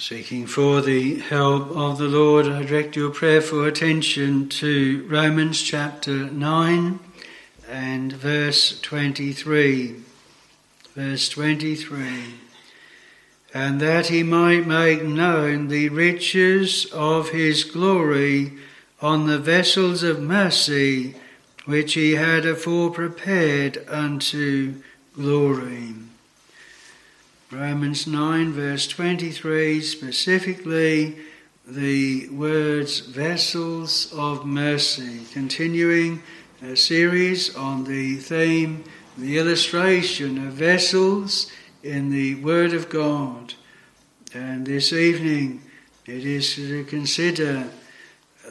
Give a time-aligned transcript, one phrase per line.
[0.00, 6.24] Seeking for the help of the Lord, I direct your prayerful attention to Romans chapter
[6.30, 6.98] 9
[7.68, 9.96] and verse 23.
[10.94, 12.32] Verse 23.
[13.52, 18.54] And that he might make known the riches of his glory
[19.02, 21.14] on the vessels of mercy
[21.66, 24.76] which he had afore prepared unto
[25.14, 25.92] glory.
[27.52, 31.18] Romans 9, verse 23, specifically
[31.66, 36.22] the words vessels of mercy, continuing
[36.62, 38.84] a series on the theme,
[39.18, 41.50] the illustration of vessels
[41.82, 43.54] in the Word of God.
[44.32, 45.60] And this evening
[46.06, 47.66] it is to consider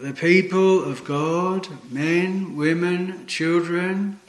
[0.02, 4.20] the people of God, men, women, children,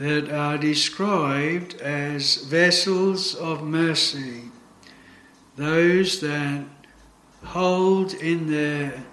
[0.00, 4.44] that are described as vessels of mercy,
[5.56, 6.64] those that
[7.44, 9.04] hold in their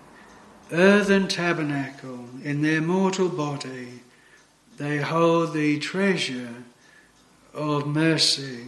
[0.72, 4.02] earthen tabernacle, in their mortal body,
[4.78, 6.64] they hold the treasure
[7.54, 8.68] of mercy.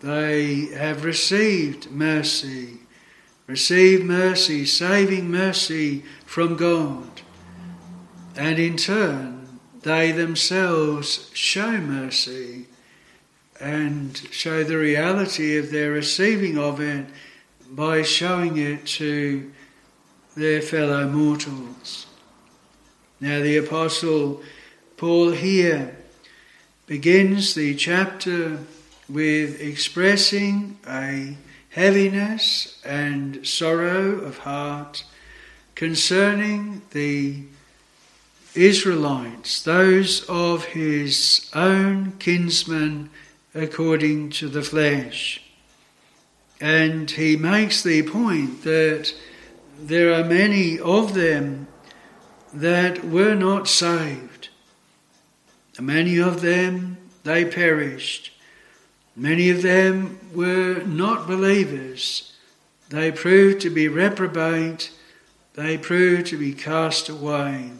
[0.00, 2.78] They have received mercy,
[3.46, 7.20] received mercy, saving mercy from God,
[8.34, 9.37] and in turn
[9.88, 12.66] they themselves show mercy
[13.58, 17.06] and show the reality of their receiving of it
[17.70, 19.50] by showing it to
[20.36, 22.06] their fellow mortals.
[23.18, 24.42] Now, the Apostle
[24.98, 25.96] Paul here
[26.86, 28.58] begins the chapter
[29.08, 31.36] with expressing a
[31.70, 35.04] heaviness and sorrow of heart
[35.74, 37.44] concerning the
[38.58, 43.10] Israelites, those of his own kinsmen
[43.54, 45.42] according to the flesh.
[46.60, 49.14] And he makes the point that
[49.80, 51.68] there are many of them
[52.52, 54.48] that were not saved.
[55.80, 58.32] Many of them, they perished.
[59.14, 62.32] Many of them were not believers.
[62.88, 64.90] They proved to be reprobate.
[65.54, 67.70] They proved to be cast away.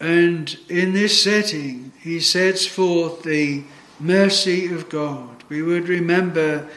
[0.00, 3.64] And in this setting, he sets forth the
[4.00, 5.44] mercy of God.
[5.50, 6.68] We would remember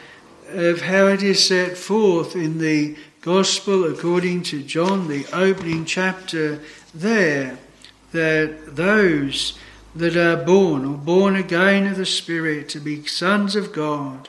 [0.50, 6.60] of how it is set forth in the Gospel according to John, the opening chapter
[6.94, 7.58] there,
[8.12, 9.58] that those
[9.96, 14.28] that are born or born again of the Spirit to be sons of God,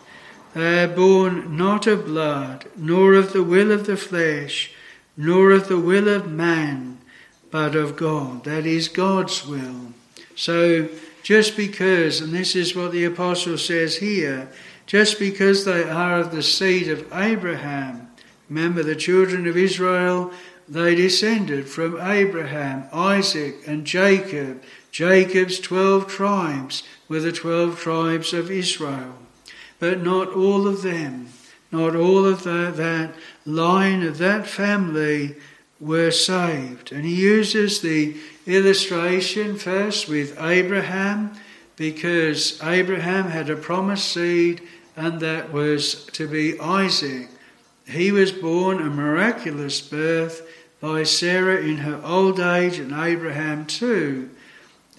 [0.54, 4.72] they are born not of blood, nor of the will of the flesh,
[5.18, 7.00] nor of the will of man
[7.56, 8.44] but of God.
[8.44, 9.94] That is God's will.
[10.36, 10.90] So
[11.24, 14.50] just because, and this is what the apostle says here,
[14.86, 18.10] just because they are of the seed of Abraham,
[18.50, 20.34] remember the children of Israel,
[20.68, 24.62] they descended from Abraham, Isaac, and Jacob.
[24.92, 29.16] Jacob's twelve tribes were the twelve tribes of Israel.
[29.80, 31.30] But not all of them,
[31.72, 33.14] not all of that
[33.46, 35.38] line of that family
[35.80, 36.92] were saved.
[36.92, 38.16] And he uses the
[38.46, 41.34] illustration first with Abraham
[41.76, 44.62] because Abraham had a promised seed
[44.96, 47.30] and that was to be Isaac.
[47.88, 50.48] He was born a miraculous birth
[50.80, 54.30] by Sarah in her old age and Abraham too.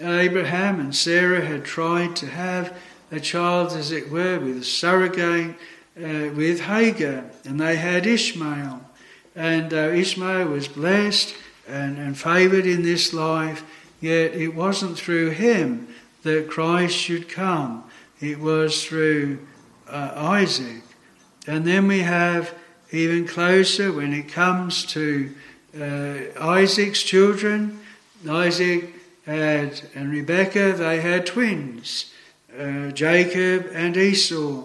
[0.01, 2.77] Abraham and Sarah had tried to have
[3.11, 5.55] a child, as it were, with a surrogate,
[5.97, 8.86] uh, with Hagar, and they had Ishmael.
[9.37, 11.35] And uh, Ishmael was blessed
[11.69, 13.63] and, and favoured in this life,
[14.01, 15.89] yet it wasn't through him
[16.23, 17.85] that Christ should come.
[18.21, 19.47] It was through
[19.89, 20.83] uh, Isaac.
[21.47, 22.55] And then we have
[22.91, 25.33] even closer when it comes to
[25.79, 27.79] uh, Isaac's children.
[28.29, 28.95] Isaac
[29.27, 32.13] had, and Rebekah, they had twins,
[32.59, 34.65] uh, Jacob and Esau.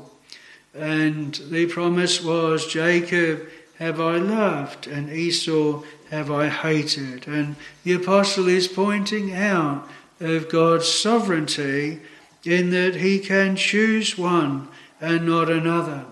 [0.74, 3.48] And the promise was Jacob
[3.82, 5.82] have I loved, and Esau
[6.12, 7.28] have I hated.
[7.28, 9.90] And the apostle is pointing out
[10.20, 12.00] of God's sovereignty
[12.44, 14.68] in that he can choose one
[15.02, 16.06] and not another.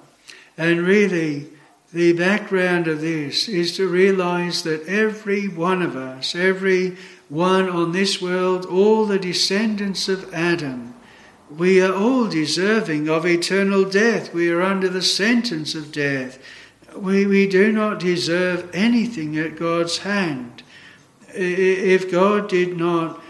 [0.58, 1.50] And really,
[1.94, 6.98] the background of this is to realize that every one of us, every
[7.30, 10.96] one on this world, all the descendants of Adam,
[11.56, 14.34] we are all deserving of eternal death.
[14.34, 16.40] We are under the sentence of death
[17.02, 20.64] we, we do not deserve anything at God's hand.
[21.34, 23.22] If God did not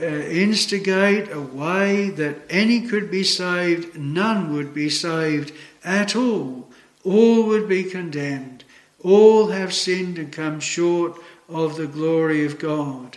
[0.00, 5.52] uh, instigate a way that any could be saved, none would be saved
[5.84, 6.68] at all.
[7.04, 8.64] all would be condemned.
[9.02, 13.16] All have sinned and come short of the glory of God.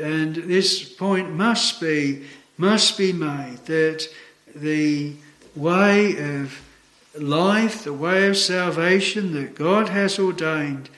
[0.00, 2.24] And this point must be
[2.58, 4.06] must be made that
[4.54, 5.14] the
[5.56, 6.60] way of
[7.14, 10.88] life, the way of salvation that God has ordained,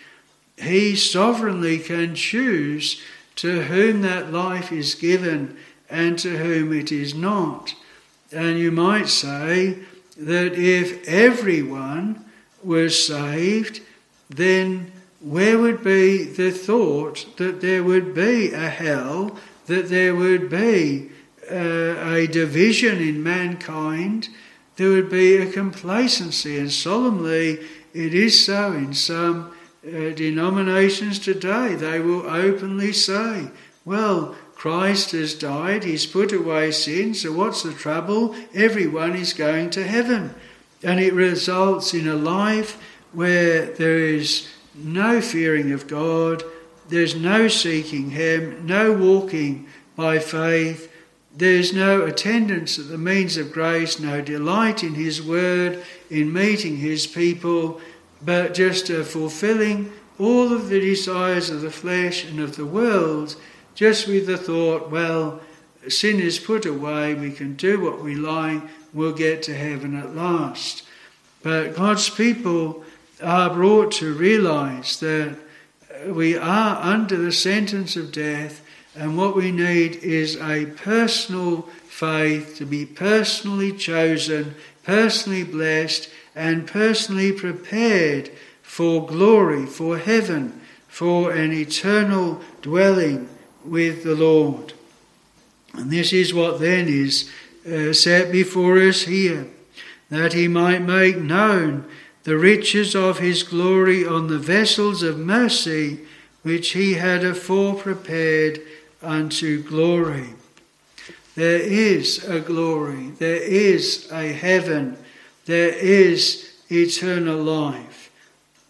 [0.56, 3.00] He sovereignly can choose
[3.37, 5.56] to whom that life is given
[5.90, 7.75] and to whom it is not.
[8.32, 9.78] And you might say
[10.16, 12.25] that if everyone
[12.62, 13.81] was saved,
[14.28, 20.50] then where would be the thought that there would be a hell, that there would
[20.50, 21.11] be
[21.50, 24.28] uh, a division in mankind?
[24.76, 27.61] There would be a complacency, and solemnly
[27.93, 29.55] it is so in some
[29.87, 31.75] uh, denominations today.
[31.75, 33.50] They will openly say,
[33.85, 38.35] Well, Christ has died, he's put away sin, so what's the trouble?
[38.55, 40.35] Everyone is going to heaven.
[40.82, 42.81] And it results in a life
[43.12, 46.43] where there is no fearing of God,
[46.88, 50.91] there's no seeking Him, no walking by faith,
[51.36, 56.76] there's no attendance at the means of grace, no delight in His word, in meeting
[56.76, 57.81] His people,
[58.22, 63.36] but just a fulfilling all of the desires of the flesh and of the world,
[63.75, 65.40] just with the thought, well,
[65.88, 70.14] sin is put away, we can do what we like, we'll get to heaven at
[70.14, 70.84] last.
[71.42, 72.84] But God's people
[73.22, 75.37] are brought to realize that
[76.06, 78.63] we are under the sentence of death,
[78.96, 84.55] and what we need is a personal faith to be personally chosen,
[84.85, 88.31] personally blessed, and personally prepared
[88.62, 93.29] for glory, for heaven, for an eternal dwelling
[93.64, 94.73] with the Lord.
[95.73, 97.31] And this is what then is
[97.67, 99.49] uh, set before us here,
[100.08, 101.85] that he might make known
[102.23, 106.00] the riches of his glory on the vessels of mercy
[106.43, 108.61] which he had afore prepared
[109.04, 110.30] unto glory.
[111.34, 114.96] There is a glory, there is a heaven,
[115.46, 118.10] there is eternal life.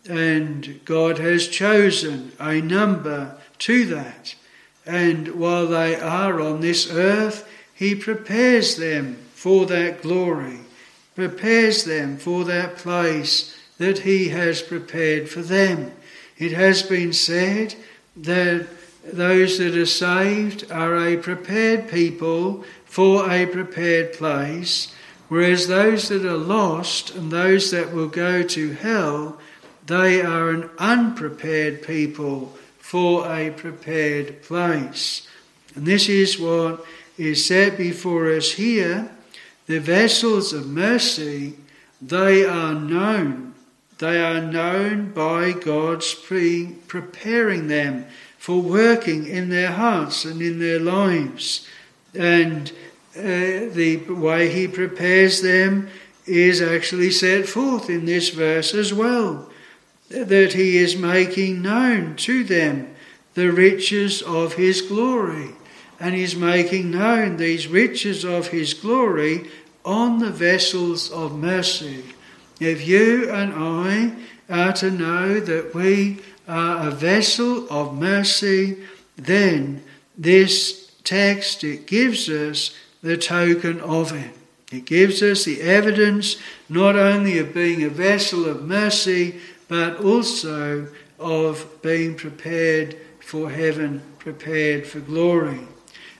[0.08, 4.34] And God has chosen a number to that.
[4.86, 10.60] And while they are on this earth, He prepares them for that glory
[11.14, 15.92] prepares them for that place that He has prepared for them.
[16.38, 17.74] It has been said
[18.16, 18.66] that
[19.12, 24.94] those that are saved are a prepared people for a prepared place,
[25.28, 29.38] whereas those that are lost and those that will go to hell,
[29.86, 35.26] they are an unprepared people for a prepared place.
[35.74, 36.84] And this is what
[37.18, 39.10] is set before us here
[39.66, 41.54] the vessels of mercy,
[42.02, 43.54] they are known.
[43.98, 48.04] They are known by God's pre- preparing them
[48.44, 51.66] for working in their hearts and in their lives.
[52.14, 52.70] And
[53.16, 55.88] uh, the way He prepares them
[56.26, 59.50] is actually set forth in this verse as well.
[60.10, 62.94] That He is making known to them
[63.32, 65.54] the riches of His glory
[66.00, 69.48] and he's making known these riches of his glory
[69.84, 72.04] on the vessels of mercy.
[72.60, 74.12] If you and I
[74.50, 78.78] are to know that we are a vessel of mercy,
[79.16, 79.82] then
[80.16, 84.30] this text it gives us the token of it.
[84.72, 86.36] It gives us the evidence
[86.68, 94.02] not only of being a vessel of mercy, but also of being prepared for heaven,
[94.18, 95.60] prepared for glory.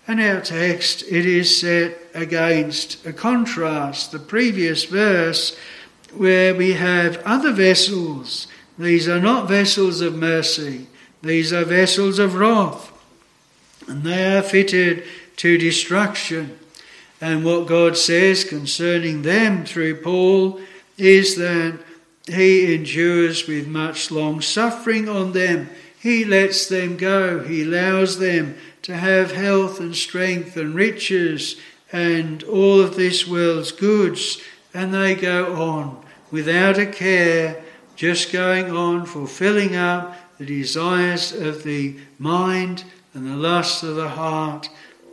[0.07, 5.57] And our text, it is set against a contrast, the previous verse,
[6.12, 8.47] where we have other vessels.
[8.78, 10.88] These are not vessels of mercy,
[11.23, 12.90] these are vessels of wrath.
[13.88, 15.04] And they are fitted
[15.37, 16.59] to destruction.
[17.21, 20.61] And what God says concerning them through Paul
[20.97, 21.78] is that
[22.26, 25.71] he endures with much long suffering on them.
[25.99, 27.40] He lets them go.
[27.40, 31.57] He allows them to have health and strength and riches
[31.93, 34.43] and all of this world's goods,
[34.75, 37.63] and they go on without a care,
[37.97, 44.09] just going on, fulfilling up the desires of the mind and the lusts of the
[44.09, 44.69] heart,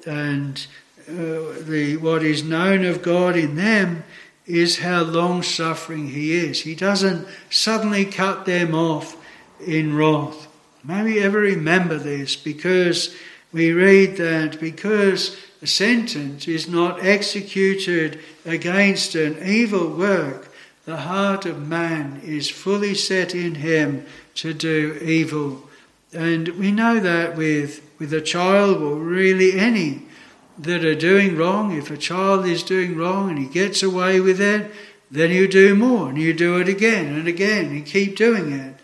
[0.05, 0.65] and
[1.07, 4.03] uh, the what is known of God in them
[4.45, 6.61] is how long suffering He is.
[6.61, 9.15] He doesn't suddenly cut them off
[9.65, 10.47] in wrath.
[10.83, 13.15] May we ever remember this because
[13.53, 20.50] we read that because a sentence is not executed against an evil work,
[20.85, 25.69] the heart of man is fully set in him to do evil.
[26.13, 30.03] And we know that with, with a child or really any
[30.57, 31.71] that are doing wrong.
[31.71, 34.71] If a child is doing wrong and he gets away with it,
[35.09, 38.75] then you do more and you do it again and again and keep doing it.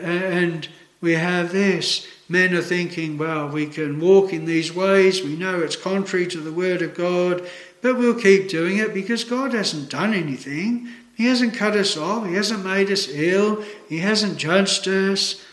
[0.00, 0.68] And
[1.00, 2.06] we have this.
[2.28, 5.22] Men are thinking, well, we can walk in these ways.
[5.22, 7.48] We know it's contrary to the Word of God,
[7.80, 10.88] but we'll keep doing it because God hasn't done anything.
[11.18, 12.28] He hasn't cut us off.
[12.28, 13.64] He hasn't made us ill.
[13.88, 15.44] He hasn't judged us.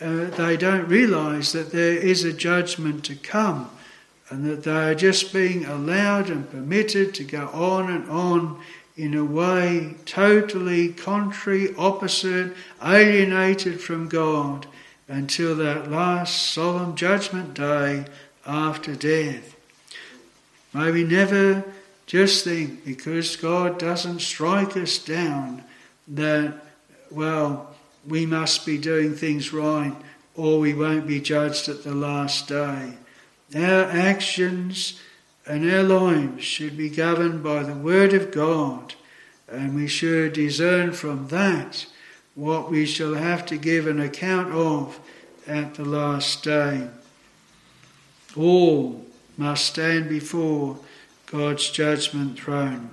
[0.00, 3.70] Uh, they don't realize that there is a judgment to come
[4.28, 8.60] and that they are just being allowed and permitted to go on and on
[8.96, 12.52] in a way totally contrary, opposite,
[12.84, 14.66] alienated from God
[15.06, 18.06] until that last solemn judgment day
[18.44, 19.54] after death.
[20.72, 21.62] May we never
[22.06, 25.64] just think because God doesn't strike us down
[26.08, 26.54] that,
[27.10, 27.74] well,
[28.06, 29.94] we must be doing things right
[30.34, 32.94] or we won't be judged at the last day.
[33.54, 35.00] Our actions
[35.46, 38.94] and our lives should be governed by the Word of God,
[39.48, 41.86] and we should discern from that
[42.34, 44.98] what we shall have to give an account of
[45.46, 46.88] at the last day.
[48.36, 49.04] All
[49.36, 50.78] must stand before
[51.34, 52.90] God's judgment throne.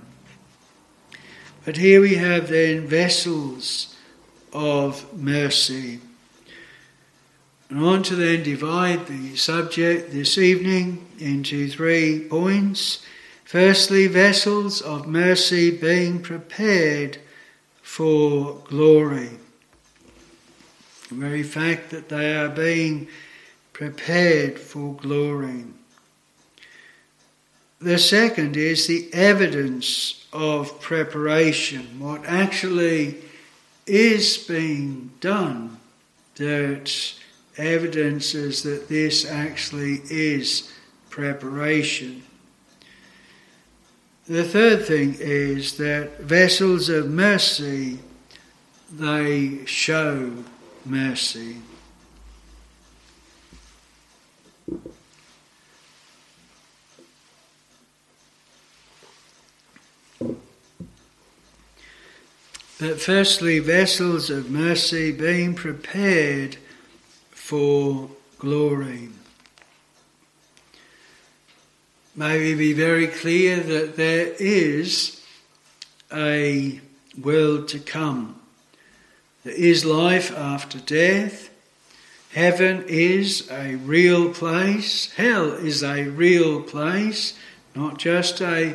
[1.64, 3.94] But here we have then vessels
[4.52, 6.00] of mercy.
[7.70, 13.06] And I want to then divide the subject this evening into three points.
[13.44, 17.18] Firstly, vessels of mercy being prepared
[17.80, 19.30] for glory.
[21.10, 23.06] The very fact that they are being
[23.72, 25.66] prepared for glory.
[27.82, 33.16] The second is the evidence of preparation, what actually
[33.88, 35.78] is being done
[36.36, 37.14] that
[37.56, 40.72] evidences that this actually is
[41.10, 42.22] preparation.
[44.28, 47.98] The third thing is that vessels of mercy,
[48.92, 50.32] they show
[50.84, 51.56] mercy.
[62.82, 66.56] But firstly, vessels of mercy being prepared
[67.30, 68.10] for
[68.40, 69.10] glory.
[72.16, 75.24] May we be very clear that there is
[76.12, 76.80] a
[77.22, 78.40] world to come.
[79.44, 81.50] There is life after death.
[82.32, 85.12] Heaven is a real place.
[85.12, 87.34] Hell is a real place,
[87.76, 88.74] not just a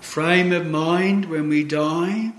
[0.00, 2.32] frame of mind when we die,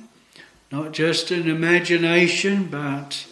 [0.74, 3.28] not just an imagination, but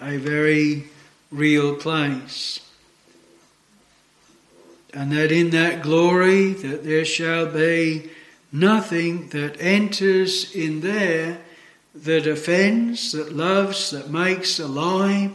[0.00, 0.82] a very
[1.30, 2.58] real place.
[4.92, 8.10] And that in that glory that there shall be
[8.50, 11.38] nothing that enters in there
[11.94, 15.30] that offends, that loves, that makes a lie,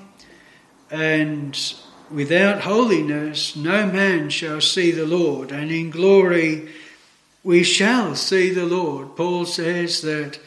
[0.92, 1.58] and
[2.12, 6.68] without holiness no man shall see the Lord, and in glory
[7.42, 9.16] we shall see the Lord.
[9.16, 10.40] Paul says that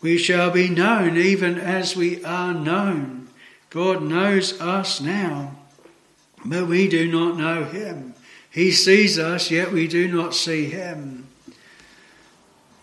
[0.00, 3.28] we shall be known even as we are known.
[3.70, 5.56] God knows us now,
[6.44, 8.14] but we do not know Him.
[8.50, 11.26] He sees us, yet we do not see Him.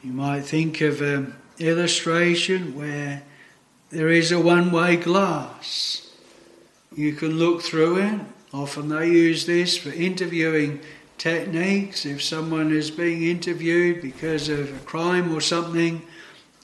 [0.04, 3.24] You might think of an illustration where
[3.90, 6.12] there is a one way glass.
[6.96, 8.20] You can look through it.
[8.54, 10.80] Often they use this for interviewing
[11.18, 12.06] techniques.
[12.06, 16.02] If someone is being interviewed because of a crime or something,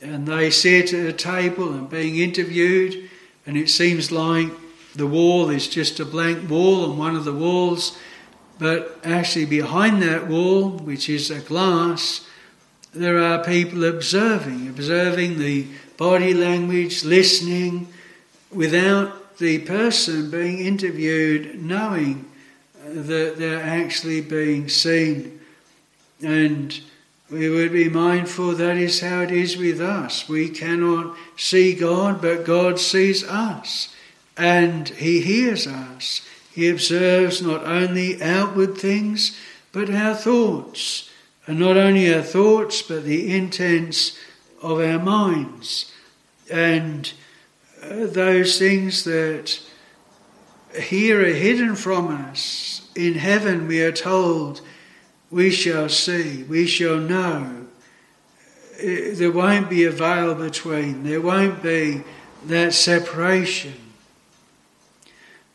[0.01, 3.09] and they sit at a table and being interviewed,
[3.45, 4.49] and it seems like
[4.95, 7.97] the wall is just a blank wall on one of the walls,
[8.57, 12.27] but actually behind that wall, which is a glass,
[12.93, 17.87] there are people observing, observing the body language, listening,
[18.51, 22.25] without the person being interviewed knowing
[22.83, 25.39] that they're actually being seen.
[26.21, 26.79] And
[27.31, 30.27] we would be mindful that is how it is with us.
[30.27, 33.93] We cannot see God, but God sees us
[34.36, 36.27] and He hears us.
[36.51, 39.38] He observes not only outward things,
[39.71, 41.09] but our thoughts.
[41.45, 44.17] And not only our thoughts, but the intents
[44.62, 45.91] of our minds.
[46.51, 47.12] And
[47.83, 49.62] uh, those things that
[50.75, 52.89] here are hidden from us.
[52.95, 54.62] In heaven, we are told
[55.31, 57.67] we shall see, we shall know.
[58.79, 62.01] uh, there won't be a veil between, there won't be
[62.45, 63.74] that separation.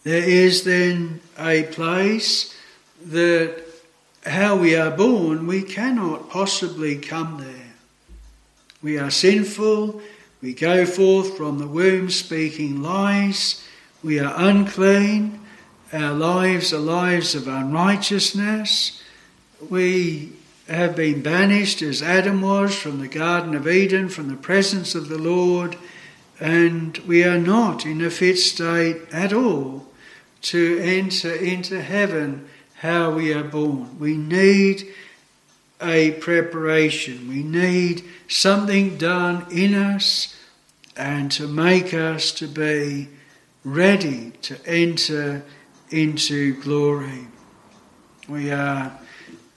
[0.03, 2.55] There is then a place
[3.07, 3.65] that
[4.27, 7.73] how we are born, we cannot possibly come there.
[8.83, 10.03] We are sinful,
[10.43, 13.67] we go forth from the womb speaking lies,
[14.03, 15.41] we are unclean,
[15.93, 19.01] our lives are lives of unrighteousness,
[19.71, 20.33] we
[20.69, 25.09] have been banished as Adam was from the Garden of Eden, from the presence of
[25.09, 25.77] the Lord,
[26.41, 29.87] and we are not in a fit state at all
[30.43, 33.99] to enter into heaven how we are born.
[33.99, 34.89] We need
[35.83, 40.37] a preparation, we need something done in us
[40.97, 43.09] and to make us to be
[43.65, 45.43] ready to enter
[45.91, 47.27] into glory.
[48.29, 48.99] We are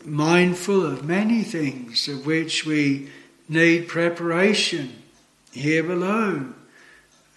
[0.08, 3.10] mindful of many things of which we
[3.50, 5.04] need preparation
[5.52, 6.54] here below.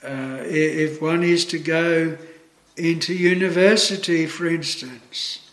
[0.03, 2.17] Uh, if one is to go
[2.77, 5.51] into university, for instance,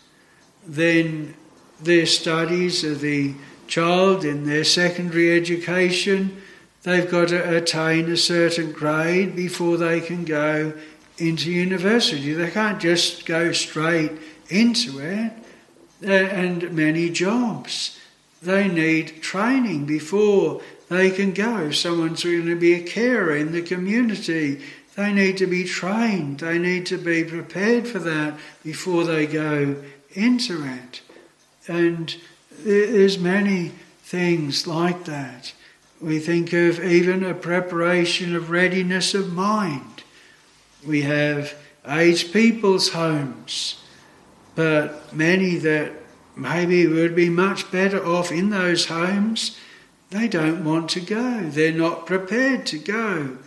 [0.66, 1.34] then
[1.80, 3.34] their studies of the
[3.66, 6.40] child in their secondary education,
[6.82, 10.72] they've got to attain a certain grade before they can go
[11.18, 12.32] into university.
[12.32, 14.12] They can't just go straight
[14.48, 15.32] into it.
[16.02, 17.98] And many jobs,
[18.40, 21.58] they need training before they can go.
[21.66, 24.62] If someone's going to be a carer in the community,
[24.96, 26.40] they need to be trained.
[26.40, 29.76] They need to be prepared for that before they go
[30.12, 31.02] into it.
[31.66, 32.16] And
[32.64, 35.52] there's many things like that.
[36.00, 40.02] We think of even a preparation of readiness of mind.
[40.86, 41.54] We have
[41.86, 43.82] aged people's homes,
[44.58, 45.92] but many that
[46.34, 49.56] maybe would be much better off in those homes,
[50.10, 51.48] they don't want to go.
[51.48, 53.38] They're not prepared to go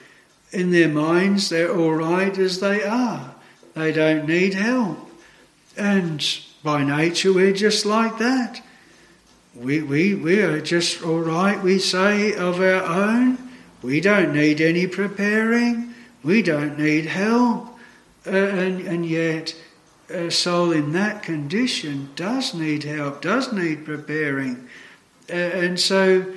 [0.53, 3.35] in their minds, they're all right as they are.
[3.73, 5.09] They don't need help.
[5.75, 6.25] And
[6.63, 8.61] by nature, we're just like that.
[9.53, 13.37] We, we, we are just all right, we say, of our own.
[13.81, 15.93] We don't need any preparing.
[16.23, 17.67] We don't need help.
[18.25, 19.53] Uh, and, and yet,
[20.11, 24.67] a soul in that condition does need help, does need preparing.
[25.29, 26.33] Uh, and so,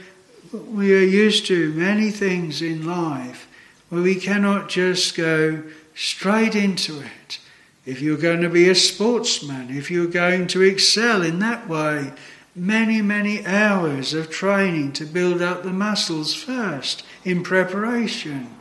[0.53, 3.49] we are used to many things in life
[3.89, 5.63] where we cannot just go
[5.95, 7.39] straight into it.
[7.87, 12.13] If you're going to be a sportsman, if you're going to excel in that way,
[12.55, 18.55] many, many hours of training to build up the muscles first in preparation.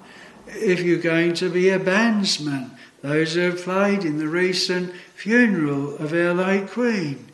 [0.48, 2.72] If you're going to be a bandsman,
[3.04, 7.28] those who played in the recent funeral of our late Queen,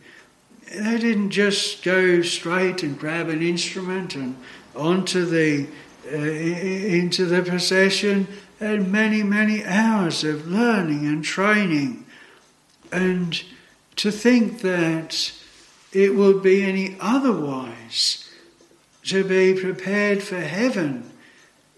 [0.68, 4.36] they didn't just go straight and grab an instrument and
[4.76, 5.68] onto the
[6.12, 8.28] uh, into the procession
[8.60, 12.04] and many, many hours of learning and training.
[12.92, 13.42] And
[13.98, 15.32] to think that
[15.94, 18.28] it will be any otherwise
[19.04, 21.12] to be prepared for heaven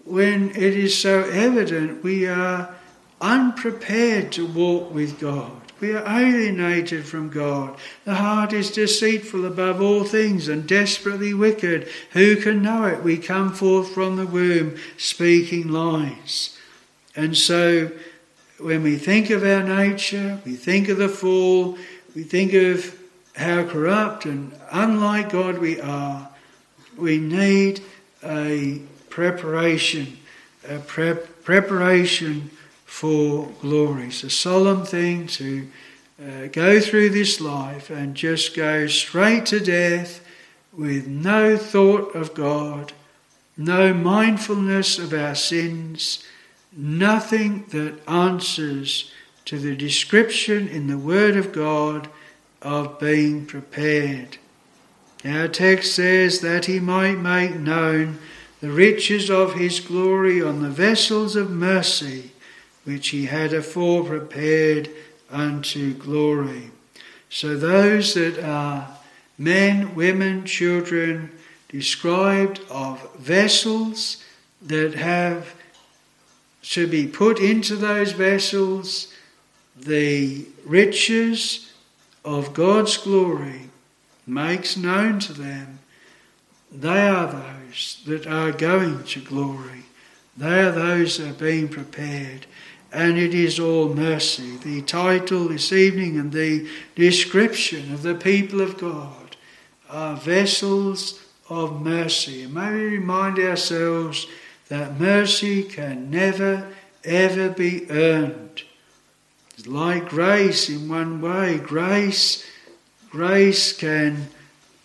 [0.04, 2.74] when it is so evident we are
[3.22, 5.52] unprepared to walk with God.
[5.80, 7.76] We are alienated from God.
[8.04, 11.88] The heart is deceitful above all things and desperately wicked.
[12.12, 13.02] Who can know it?
[13.02, 16.56] We come forth from the womb speaking lies.
[17.16, 17.90] And so,
[18.58, 21.76] when we think of our nature, we think of the fall,
[22.14, 22.96] we think of
[23.34, 26.28] how corrupt and unlike God we are,
[26.96, 27.80] we need
[28.22, 28.80] a
[29.10, 30.18] preparation,
[30.68, 32.50] a prep, preparation
[32.92, 34.08] for glory.
[34.08, 35.66] It's a solemn thing to
[36.22, 40.24] uh, go through this life and just go straight to death
[40.72, 42.92] with no thought of God,
[43.56, 46.22] no mindfulness of our sins,
[46.76, 49.10] nothing that answers
[49.46, 52.08] to the description in the Word of God
[52.60, 54.36] of being prepared.
[55.24, 58.18] Our text says that he might make known
[58.60, 62.31] the riches of his glory on the vessels of mercy
[62.84, 64.90] which he had afore prepared
[65.30, 66.70] unto glory.
[67.30, 68.96] So those that are
[69.38, 71.30] men, women, children,
[71.68, 74.22] described of vessels
[74.60, 75.54] that have
[76.62, 79.12] to be put into those vessels
[79.76, 81.72] the riches
[82.24, 83.70] of God's glory
[84.26, 85.78] makes known to them.
[86.70, 89.84] They are those that are going to glory.
[90.36, 92.46] They are those that are being prepared
[92.92, 94.56] and it is all mercy.
[94.58, 99.36] The title this evening and the description of the people of God
[99.88, 102.42] are vessels of mercy.
[102.42, 104.26] And may we remind ourselves
[104.68, 106.68] that mercy can never,
[107.04, 108.62] ever be earned.
[109.56, 111.58] It's like grace in one way.
[111.58, 112.44] Grace,
[113.10, 114.28] grace can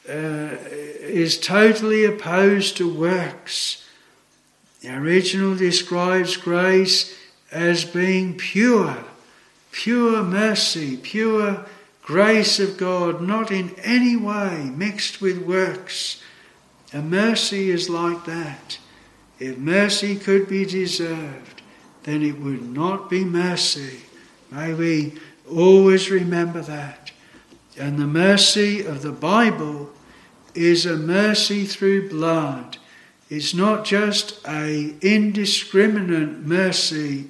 [0.07, 0.55] uh,
[1.01, 3.83] is totally opposed to works.
[4.81, 7.13] The original describes grace
[7.51, 8.97] as being pure,
[9.71, 11.65] pure mercy, pure
[12.01, 16.21] grace of God, not in any way mixed with works.
[16.93, 18.79] And mercy is like that.
[19.39, 21.61] If mercy could be deserved,
[22.03, 23.99] then it would not be mercy.
[24.49, 25.13] May we
[25.49, 27.11] always remember that.
[27.77, 29.89] And the mercy of the Bible
[30.55, 32.77] is a mercy through blood.
[33.29, 37.27] It's not just a indiscriminate mercy,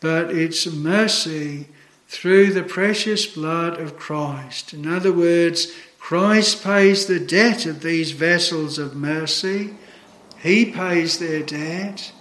[0.00, 1.66] but it's mercy
[2.08, 4.72] through the precious blood of Christ.
[4.72, 9.74] In other words, Christ pays the debt of these vessels of mercy.
[10.42, 12.12] He pays their debt.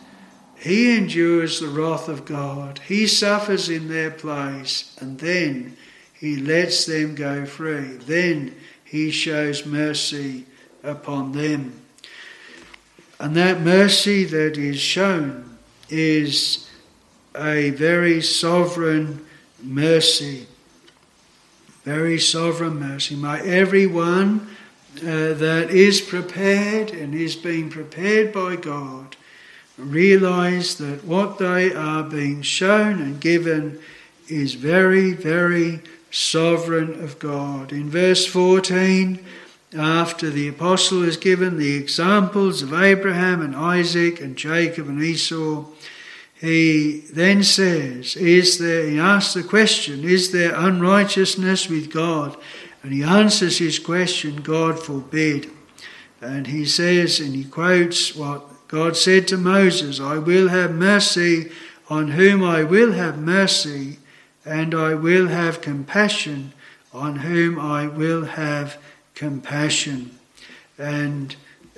[0.56, 2.80] He endures the wrath of God.
[2.88, 4.96] He suffers in their place.
[5.00, 5.76] And then
[6.14, 7.98] he lets them go free.
[7.98, 8.56] Then
[8.86, 10.46] he shows mercy
[10.82, 11.83] upon them.
[13.20, 15.58] And that mercy that is shown
[15.90, 16.70] is
[17.36, 19.26] a very sovereign
[19.62, 20.48] mercy.
[21.84, 23.16] Very sovereign mercy.
[23.16, 24.48] May everyone
[24.98, 29.16] uh, that is prepared and is being prepared by God
[29.78, 33.80] realize that what they are being shown and given
[34.28, 37.72] is very, very sovereign of God.
[37.72, 39.24] In verse 14,
[39.76, 45.66] after the apostle has given the examples of Abraham and Isaac and Jacob and Esau,
[46.40, 52.38] he then says, Is there, he asks the question, Is there unrighteousness with God?
[52.84, 55.50] And he answers his question, God forbid.
[56.20, 61.52] And he says, and he quotes what God said to Moses I will have mercy
[61.90, 64.00] on whom I will have mercy,
[64.46, 66.54] and I will have compassion
[66.94, 68.78] on whom I will have
[69.16, 70.18] compassion.
[70.78, 71.36] And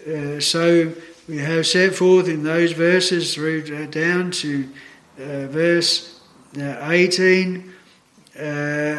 [0.07, 0.93] uh, so
[1.27, 4.69] we have set forth in those verses through uh, down to
[5.17, 6.19] uh, verse
[6.57, 7.73] uh, 18
[8.37, 8.41] uh,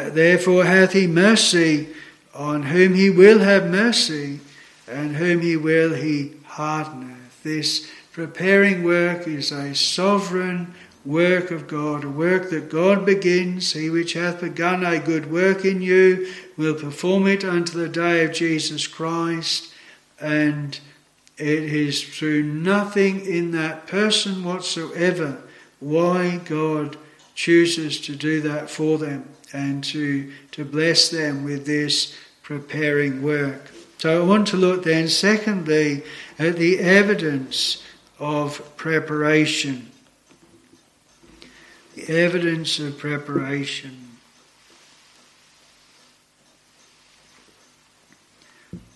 [0.09, 1.87] therefore hath he mercy
[2.33, 4.39] on whom he will have mercy
[4.87, 10.73] and whom he will he hardeneth this preparing work is a sovereign
[11.07, 13.71] work of God, a work that God begins.
[13.71, 18.25] He which hath begun a good work in you will perform it unto the day
[18.25, 19.73] of Jesus Christ.
[20.19, 20.77] And
[21.37, 25.41] it is through nothing in that person whatsoever
[25.79, 26.97] why God
[27.35, 33.71] chooses to do that for them and to, to bless them with this preparing work.
[33.99, 36.03] So I want to look then, secondly,
[36.37, 37.81] at the evidence
[38.19, 39.91] of preparation.
[42.07, 44.07] Evidence of preparation.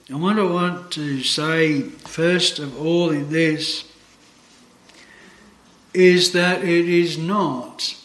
[0.08, 3.86] And what I want to say first of all in this
[5.94, 7.96] is that it is not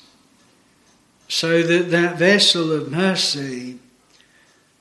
[1.29, 3.79] so that that vessel of mercy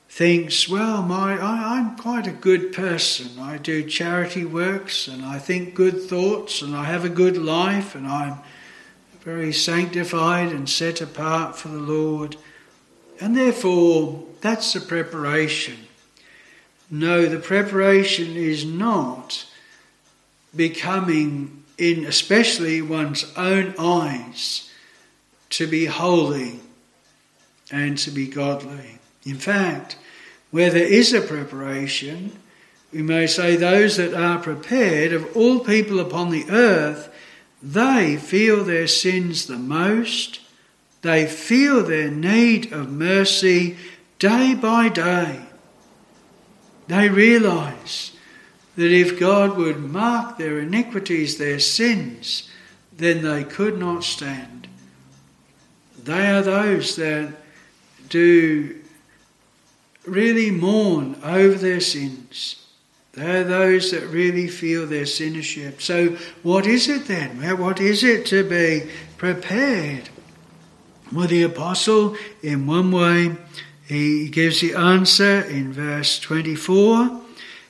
[0.08, 3.38] thinks, well, my, I, I'm quite a good person.
[3.38, 7.94] I do charity works and I think good thoughts and I have a good life
[7.94, 8.38] and I'm
[9.26, 12.36] very sanctified and set apart for the Lord.
[13.20, 15.88] And therefore, that's the preparation.
[16.88, 19.44] No, the preparation is not
[20.54, 24.70] becoming, in especially one's own eyes,
[25.50, 26.60] to be holy
[27.72, 29.00] and to be godly.
[29.24, 29.98] In fact,
[30.52, 32.30] where there is a preparation,
[32.92, 37.12] we may say those that are prepared, of all people upon the earth,
[37.72, 40.38] they feel their sins the most.
[41.02, 43.76] They feel their need of mercy
[44.20, 45.40] day by day.
[46.86, 48.12] They realize
[48.76, 52.48] that if God would mark their iniquities, their sins,
[52.96, 54.68] then they could not stand.
[56.04, 57.34] They are those that
[58.08, 58.80] do
[60.06, 62.65] really mourn over their sins.
[63.16, 65.80] They are those that really feel their sinnership.
[65.80, 67.40] So, what is it then?
[67.58, 70.10] What is it to be prepared?
[71.10, 73.36] Well, the apostle, in one way,
[73.88, 77.22] he gives the answer in verse 24.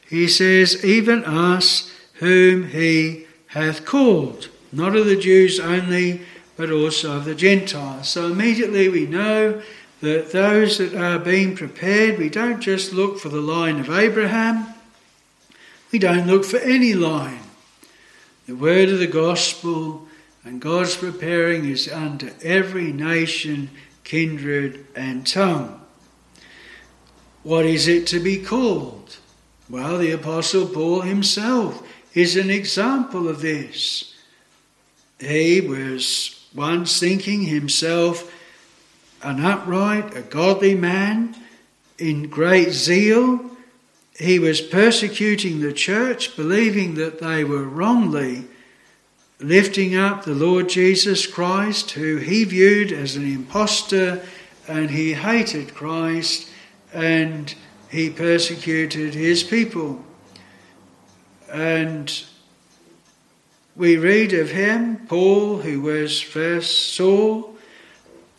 [0.09, 6.23] He says, Even us whom he hath called, not of the Jews only,
[6.57, 8.09] but also of the Gentiles.
[8.09, 9.63] So immediately we know
[10.01, 14.75] that those that are being prepared, we don't just look for the line of Abraham,
[15.97, 17.41] We don't look for any line.
[18.47, 20.07] The word of the gospel
[20.45, 23.71] and God's preparing is unto every nation,
[24.05, 25.81] kindred, and tongue.
[27.45, 29.17] What is it to be called?
[29.71, 31.83] Well, the Apostle Paul himself
[32.13, 34.15] is an example of this.
[35.19, 38.31] He was once thinking himself
[39.23, 41.35] an upright, a godly man
[41.97, 43.56] in great zeal.
[44.19, 48.45] He was persecuting the church, believing that they were wrongly
[49.39, 54.23] lifting up the Lord Jesus Christ, who he viewed as an impostor,
[54.67, 56.49] and he hated Christ
[56.93, 57.55] and
[57.91, 60.03] he persecuted his people.
[61.53, 62.25] And
[63.77, 67.55] we read of him, Paul, who was first Saul,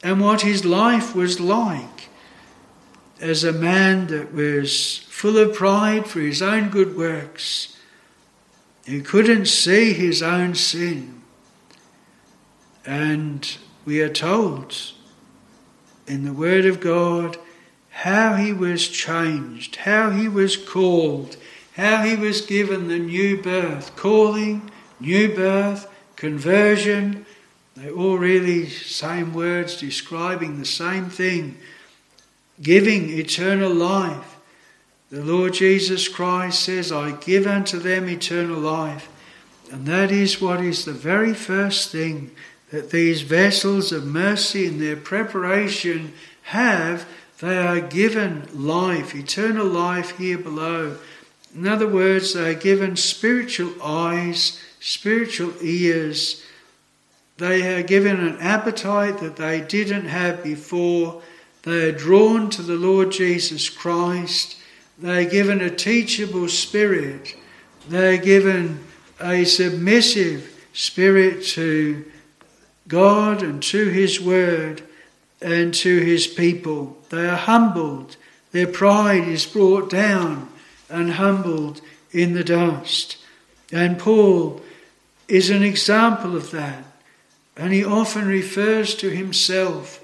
[0.03, 2.06] and what his life was like
[3.19, 7.77] as a man that was full of pride for his own good works
[8.87, 11.21] he couldn't see his own sin.
[12.85, 14.93] And we are told
[16.07, 17.37] in the Word of God
[17.89, 21.35] how he was changed, how he was called,
[21.75, 27.25] how he was given the new birth, calling, new birth, conversion.
[27.75, 31.57] They're all really same words describing the same thing.
[32.61, 34.37] Giving eternal life.
[35.09, 39.09] The Lord Jesus Christ says, I give unto them eternal life.
[39.71, 42.31] And that is what is the very first thing
[42.71, 47.07] that these vessels of mercy in their preparation have.
[47.39, 50.97] They are given life, eternal life here below.
[51.55, 56.43] In other words, they are given spiritual eyes, spiritual ears.
[57.37, 61.21] They are given an appetite that they didn't have before.
[61.67, 64.55] They are drawn to the Lord Jesus Christ.
[64.97, 67.35] They're given a teachable spirit.
[67.89, 68.85] They're given
[69.19, 72.05] a submissive spirit to
[72.87, 74.81] God and to His Word
[75.41, 76.97] and to His people.
[77.09, 78.15] They are humbled.
[78.53, 80.47] Their pride is brought down
[80.89, 81.81] and humbled
[82.13, 83.17] in the dust.
[83.73, 84.61] And Paul
[85.27, 86.85] is an example of that.
[87.57, 90.01] And he often refers to himself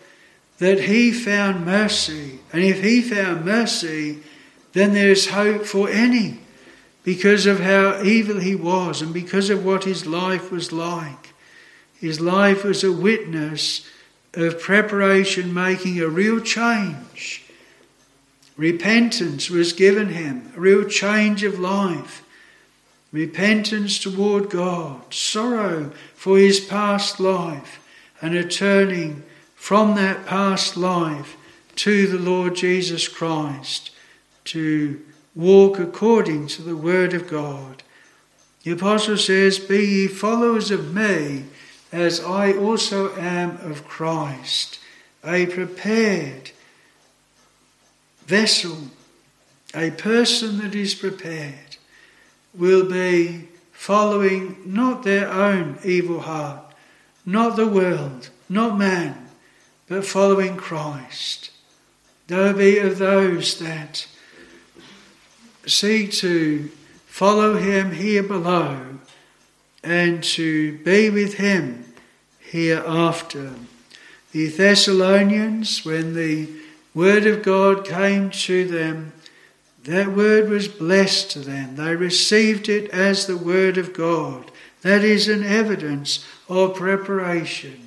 [0.63, 2.39] that he found mercy.
[2.53, 4.23] And if he found mercy,
[4.71, 6.39] then there's hope for any
[7.03, 11.33] because of how evil he was and because of what his life was like.
[11.99, 13.85] His life was a witness
[14.35, 17.43] of preparation making a real change.
[18.55, 22.23] Repentance was given him, a real change of life.
[23.11, 27.85] Repentance toward God, sorrow for his past life,
[28.21, 29.23] and a turning
[29.63, 31.37] from that past life
[31.73, 33.91] to the Lord Jesus Christ
[34.43, 35.01] to
[35.35, 37.81] walk according to the word of God.
[38.63, 41.45] The apostle says, Be ye followers of me,
[41.93, 44.79] as I also am of Christ,
[45.23, 46.51] a prepared
[48.25, 48.89] vessel,
[49.73, 51.77] a person that is prepared,
[52.53, 56.73] will be following not their own evil heart,
[57.25, 59.22] not the world, not man,
[59.93, 61.51] but following Christ.
[62.25, 64.07] They'll be of those that
[65.67, 66.71] seek to
[67.05, 68.97] follow him here below
[69.83, 71.93] and to be with him
[72.39, 73.51] hereafter.
[74.31, 76.49] The Thessalonians, when the
[76.95, 79.13] word of God came to them,
[79.83, 81.75] that word was blessed to them.
[81.75, 84.49] They received it as the word of God.
[84.81, 87.82] That is an evidence of preparation.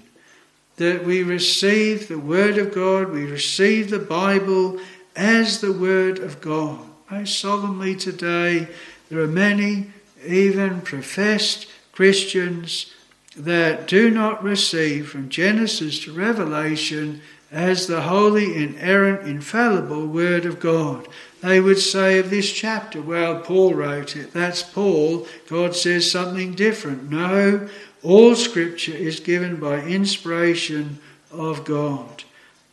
[0.77, 4.79] That we receive the word of God, we receive the Bible
[5.15, 6.81] as the word of God.
[7.11, 8.69] Most solemnly today,
[9.09, 9.91] there are many,
[10.27, 12.93] even professed Christians,
[13.37, 17.21] that do not receive from Genesis to Revelation
[17.53, 21.07] as the holy, inerrant, infallible Word of God.
[21.43, 24.33] They would say of this chapter, well, Paul wrote it.
[24.33, 25.27] That's Paul.
[25.49, 27.11] God says something different.
[27.11, 27.69] No,
[28.07, 31.01] all Scripture is given by inspiration
[31.33, 32.23] of God,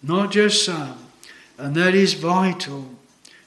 [0.03, 0.99] not just some.
[1.57, 2.89] And that is vital.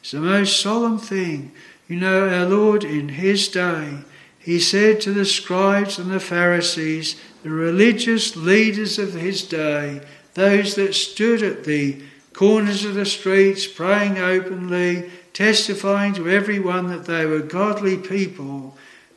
[0.00, 1.52] It's the most solemn thing.
[1.86, 3.98] You know, our Lord in his day,
[4.40, 10.00] he said to the scribes and the Pharisees, the religious leaders of his day,
[10.34, 17.06] those that stood at the corners of the streets, praying openly, testifying to everyone that
[17.06, 18.76] they were godly people,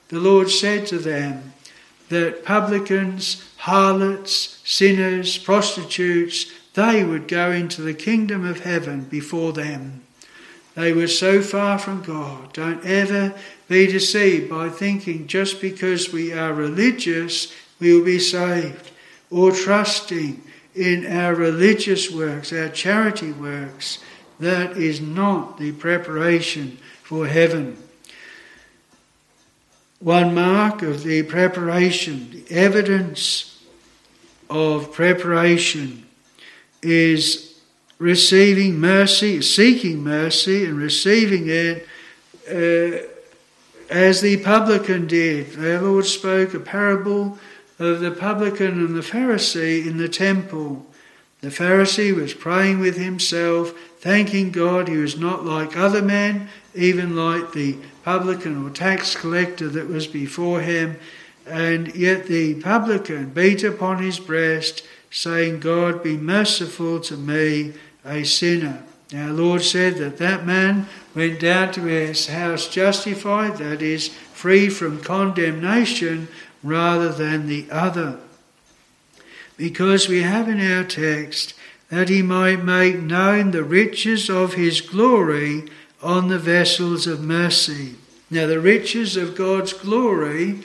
[0.09, 1.53] the Lord said to them
[2.09, 10.03] that publicans, harlots, sinners, prostitutes, they would go into the kingdom of heaven before them.
[10.75, 12.53] they were so far from God.
[12.53, 13.33] Don't ever
[13.67, 18.91] be deceived by thinking just because we are religious, we will be saved,
[19.29, 20.41] or trusting
[20.75, 23.99] in our religious works, our charity works.
[24.39, 27.77] That is not the preparation for heaven.
[29.99, 33.61] One mark of the preparation, the evidence
[34.49, 36.05] of preparation,
[36.81, 37.59] is
[37.97, 41.85] receiving mercy, seeking mercy, and receiving it
[42.47, 43.05] uh,
[43.89, 45.59] as the publican did.
[45.59, 47.37] Our Lord spoke a parable
[47.77, 50.85] of the publican and the Pharisee in the temple.
[51.41, 56.47] The Pharisee was praying with himself, thanking God he was not like other men,
[56.79, 60.97] even like the publican or tax collector that was before him.
[61.45, 67.73] And yet the publican beat upon his breast, saying, God, be merciful to me,
[68.05, 68.83] a sinner.
[69.15, 74.69] Our Lord said that that man went down to his house justified, that is, free
[74.69, 76.27] from condemnation,
[76.63, 78.19] rather than the other.
[79.57, 81.53] Because we have in our text
[81.89, 85.63] that he might make known the riches of his glory
[86.01, 87.95] on the vessels of mercy.
[88.29, 90.63] Now, the riches of God's glory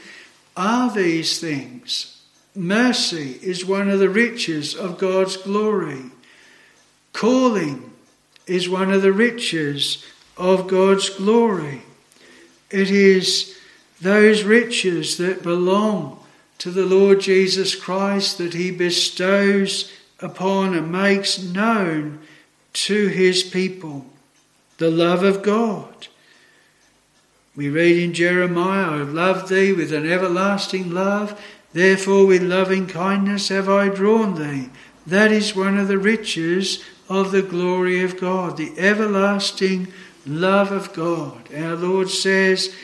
[0.57, 2.23] are these things.
[2.55, 6.05] Mercy is one of the riches of God's glory.
[7.13, 7.91] Calling
[8.47, 10.05] is one of the riches
[10.37, 11.83] of God's glory.
[12.71, 13.57] It is
[14.01, 16.21] those riches that belong
[16.59, 22.21] to the Lord Jesus Christ that he bestows upon and makes known
[22.73, 24.07] to his people.
[24.79, 26.09] The love of God.
[27.57, 31.41] We read in Jeremiah, I love thee with an everlasting love,
[31.73, 34.71] therefore with loving kindness have I drawn thee.
[35.07, 39.93] That is one of the riches of the glory of God, the everlasting
[40.27, 41.53] love of God.
[41.55, 42.75] Our Lord says,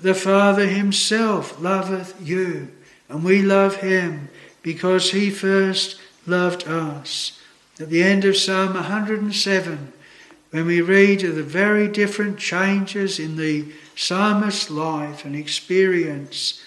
[0.00, 2.72] The Father Himself loveth you,
[3.08, 4.30] and we love Him
[4.62, 7.40] because He first loved us.
[7.78, 9.92] At the end of Psalm 107,
[10.52, 16.62] when we read of the very different changes in the psalmist's life and experience,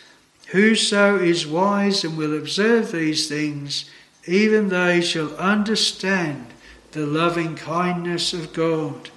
[0.47, 3.87] whoso is wise and will observe these things,
[4.25, 6.47] even they shall understand
[6.93, 9.11] the loving kindness of God.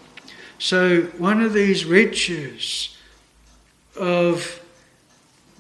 [0.59, 2.95] So, one of these riches
[3.97, 4.63] of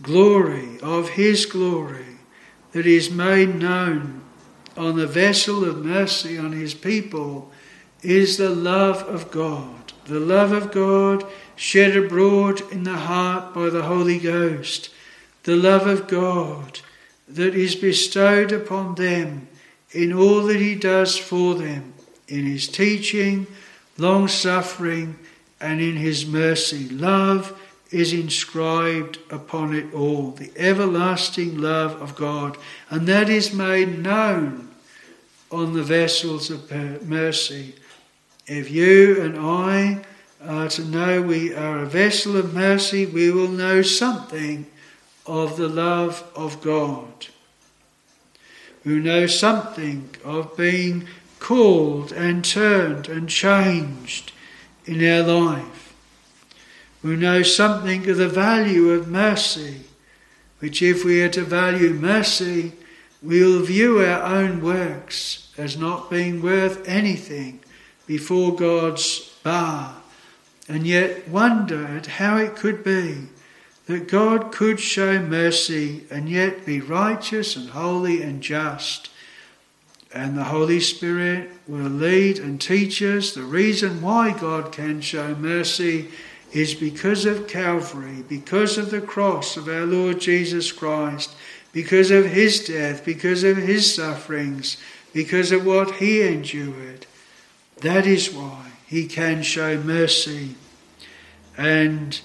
[0.02, 2.18] glory, of His glory,
[2.72, 4.20] that is made known
[4.76, 7.50] on the vessel of mercy on His people,
[8.02, 9.92] is the love of God.
[10.06, 11.24] The love of God
[11.56, 14.90] shed abroad in the heart by the Holy Ghost.
[15.42, 16.80] The love of God
[17.26, 19.48] that is bestowed upon them
[19.92, 21.94] in all that He does for them
[22.28, 23.46] in his teaching,
[23.96, 25.18] long suffering,
[25.60, 26.88] and in his mercy.
[26.88, 32.56] Love is inscribed upon it all, the everlasting love of God,
[32.90, 34.68] and that is made known
[35.50, 36.70] on the vessels of
[37.08, 37.74] mercy.
[38.48, 40.00] If you and I
[40.42, 44.66] are to know we are a vessel of mercy, we will know something
[45.26, 47.26] of the love of God.
[48.86, 51.08] We know something of being
[51.38, 54.32] called and turned and changed
[54.86, 55.94] in our life.
[57.02, 59.82] We know something of the value of mercy,
[60.60, 62.72] which, if we are to value mercy,
[63.22, 67.60] we will view our own works as not being worth anything
[68.08, 69.94] before God's bar,
[70.68, 73.28] and yet wonder at how it could be
[73.86, 79.10] that God could show mercy and yet be righteous and holy and just
[80.12, 83.34] and the Holy Spirit will lead and teach us.
[83.34, 86.08] The reason why God can show mercy
[86.52, 91.34] is because of Calvary, because of the cross of our Lord Jesus Christ,
[91.72, 94.78] because of his death, because of his sufferings,
[95.12, 97.06] because of what he endured.
[97.80, 100.54] That is why he can show mercy.
[101.56, 102.20] And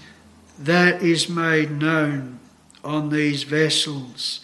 [0.59, 2.39] that is made known
[2.83, 4.41] on these vessels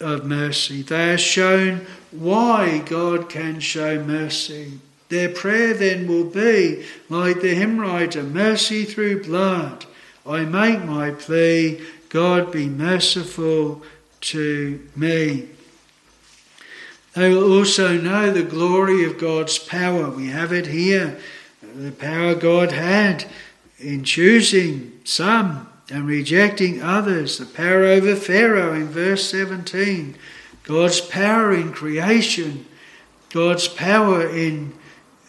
[0.00, 0.82] of mercy.
[0.82, 4.78] They are shown why God can show mercy.
[5.08, 9.84] Their prayer then will be like the hymn writer mercy through blood.
[10.26, 13.82] I make my plea, God be merciful
[14.22, 15.48] to me.
[17.14, 20.08] They will also know the glory of God's power.
[20.08, 21.18] We have it here.
[21.74, 23.26] The power God had
[23.78, 27.38] in choosing some and rejecting others.
[27.38, 30.16] The power over Pharaoh in verse 17.
[30.62, 32.66] God's power in creation,
[33.30, 34.74] God's power in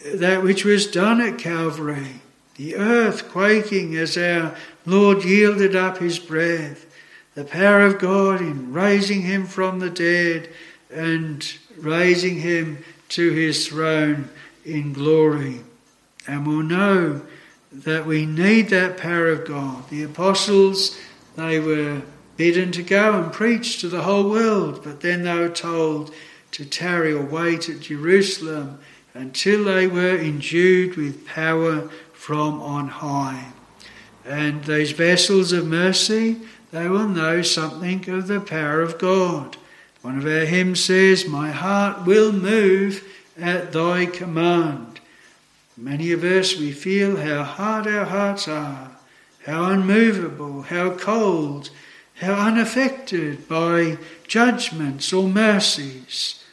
[0.05, 2.21] that which was done at Calvary,
[2.55, 4.55] the earth quaking as our
[4.85, 6.85] Lord yielded up his breath,
[7.35, 10.49] the power of God in raising him from the dead
[10.91, 14.29] and raising him to his throne
[14.65, 15.61] in glory.
[16.27, 17.21] And we'll know
[17.71, 19.89] that we need that power of God.
[19.89, 20.97] The apostles,
[21.35, 22.01] they were
[22.37, 26.13] bidden to go and preach to the whole world, but then they were told
[26.51, 28.79] to tarry or wait at Jerusalem
[29.13, 33.51] until they were endued with power from on high.
[34.25, 36.37] And those vessels of mercy,
[36.71, 39.57] they will know something of the power of God.
[40.03, 43.07] One of our hymns says, My heart will move
[43.39, 44.99] at thy command.
[45.77, 48.91] Many of us, we feel how hard our hearts are,
[49.45, 51.69] how unmovable, how cold,
[52.15, 53.97] how unaffected by
[54.27, 56.43] judgments or mercies.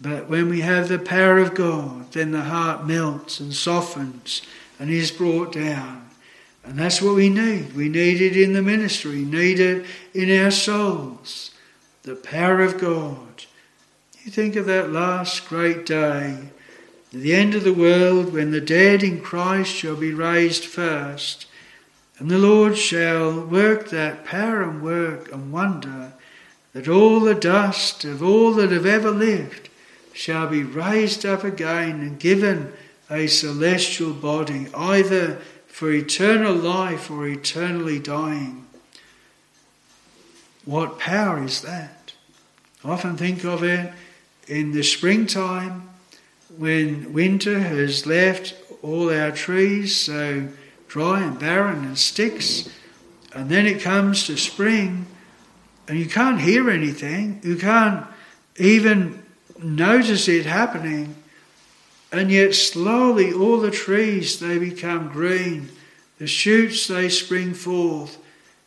[0.00, 4.40] But when we have the power of God, then the heart melts and softens
[4.78, 6.08] and is brought down.
[6.64, 7.74] And that's what we need.
[7.74, 9.84] We need it in the ministry, need it
[10.14, 11.50] in our souls.
[12.08, 13.44] The power of God.
[14.24, 16.48] You think of that last great day,
[17.12, 21.44] the end of the world, when the dead in Christ shall be raised first,
[22.18, 26.14] and the Lord shall work that power and work and wonder
[26.72, 29.68] that all the dust of all that have ever lived
[30.14, 32.72] shall be raised up again and given
[33.10, 38.64] a celestial body, either for eternal life or eternally dying.
[40.64, 41.97] What power is that?
[42.88, 43.92] I often think of it
[44.46, 45.90] in the springtime
[46.56, 50.48] when winter has left all our trees so
[50.88, 52.70] dry and barren and sticks,
[53.34, 55.04] and then it comes to spring
[55.86, 58.06] and you can't hear anything, you can't
[58.56, 59.22] even
[59.62, 61.14] notice it happening,
[62.10, 65.68] and yet slowly all the trees they become green,
[66.18, 68.16] the shoots they spring forth.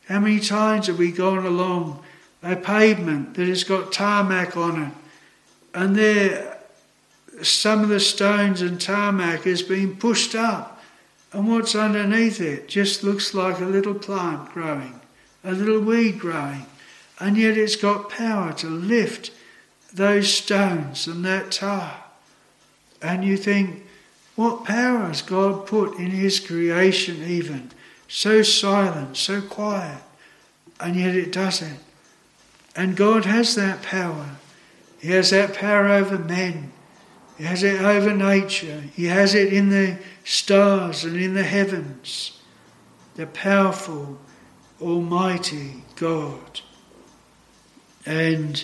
[0.07, 2.03] How many times have we gone along
[2.43, 4.93] a pavement that has got tarmac on it,
[5.73, 6.57] and there
[7.41, 10.81] some of the stones and tarmac has been pushed up,
[11.33, 14.99] and what's underneath it just looks like a little plant growing,
[15.43, 16.65] a little weed growing,
[17.19, 19.31] and yet it's got power to lift
[19.93, 22.03] those stones and that tar.
[23.01, 23.85] And you think,
[24.35, 27.71] what power has God put in His creation, even?
[28.07, 30.01] So silent, so quiet,
[30.79, 31.77] and yet it does it.
[32.75, 34.37] And God has that power.
[34.99, 36.71] He has that power over men.
[37.37, 38.83] He has it over nature.
[38.95, 42.39] He has it in the stars and in the heavens.
[43.15, 44.19] The powerful,
[44.79, 46.61] almighty God.
[48.05, 48.63] And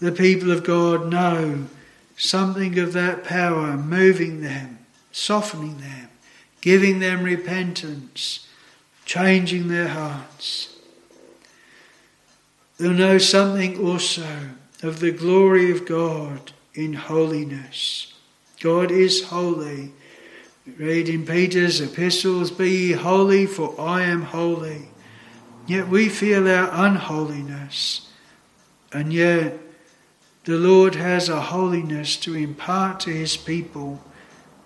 [0.00, 1.66] the people of God know
[2.16, 6.08] something of that power moving them, softening them,
[6.60, 8.46] giving them repentance,
[9.04, 10.73] changing their hearts.
[12.78, 14.26] They'll know something also
[14.82, 18.12] of the glory of God in holiness.
[18.60, 19.92] God is holy.
[20.78, 24.88] Read in Peter's epistles, Be ye holy, for I am holy.
[25.66, 28.10] Yet we feel our unholiness,
[28.92, 29.58] and yet
[30.44, 34.02] the Lord has a holiness to impart to his people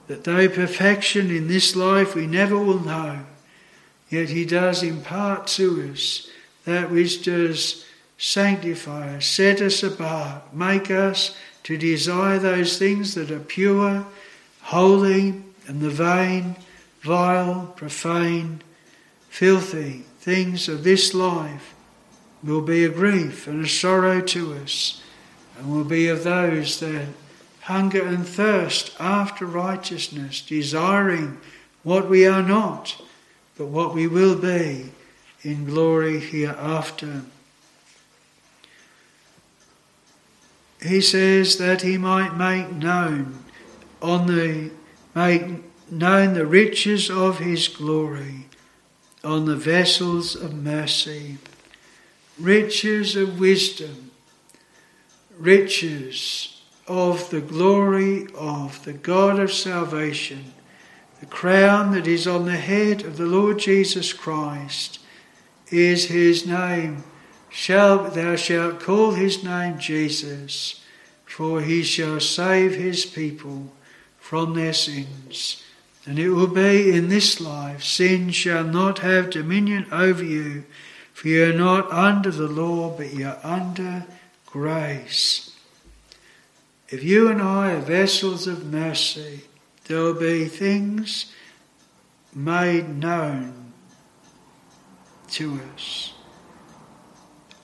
[0.08, 3.20] that though perfection in this life we never will know,
[4.08, 6.28] yet he does impart to us
[6.64, 7.84] that which does
[8.18, 14.04] sanctify us, set us apart, make us to desire those things that are pure,
[14.62, 16.56] holy, and the vain,
[17.00, 18.60] vile, profane,
[19.28, 21.74] filthy things of this life
[22.42, 25.02] will be a grief and a sorrow to us
[25.56, 27.06] and will be of those that
[27.62, 31.38] hunger and thirst after righteousness, desiring
[31.82, 33.00] what we are not,
[33.56, 34.90] but what we will be
[35.42, 37.22] in glory hereafter.
[40.82, 43.44] He says that he might make known
[44.00, 44.70] on the
[45.14, 48.46] make known the riches of his glory
[49.24, 51.38] on the vessels of mercy,
[52.38, 54.10] riches of wisdom.
[55.36, 60.52] Riches of the glory of the God of salvation,
[61.20, 64.98] the crown that is on the head of the Lord Jesus Christ,
[65.70, 67.04] is his name.
[67.50, 70.82] Shall thou shalt call his name Jesus,
[71.24, 73.72] for he shall save his people
[74.18, 75.62] from their sins.
[76.04, 80.64] And it will be in this life, sin shall not have dominion over you,
[81.12, 84.06] for you are not under the law, but you are under
[84.46, 85.54] grace.
[86.88, 89.42] If you and I are vessels of mercy,
[89.84, 91.32] there will be things
[92.34, 93.72] made known
[95.32, 96.14] to us.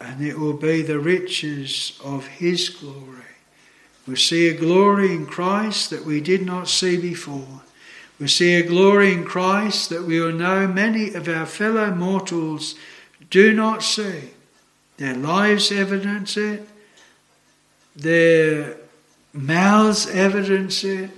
[0.05, 3.25] And it will be the riches of His glory.
[4.07, 7.63] We'll see a glory in Christ that we did not see before.
[8.19, 12.75] We'll see a glory in Christ that we will know many of our fellow mortals
[13.31, 14.31] do not see.
[14.99, 16.69] Their lives evidence it,
[17.97, 18.77] their
[19.33, 21.11] mouths evidence it.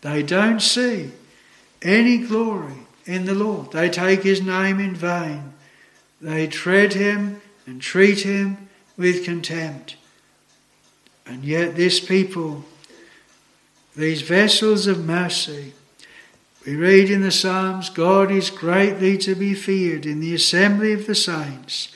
[0.00, 1.10] They don't see
[1.82, 3.72] any glory in the Lord.
[3.72, 5.52] They take his name in vain.
[6.22, 9.96] They tread him and treat him with contempt.
[11.26, 12.64] And yet, this people,
[13.96, 15.74] these vessels of mercy,
[16.66, 21.06] we read in the Psalms God is greatly to be feared in the assembly of
[21.06, 21.94] the saints,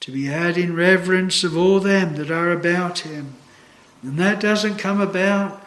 [0.00, 3.34] to be had in reverence of all them that are about him.
[4.02, 5.64] And that doesn't come about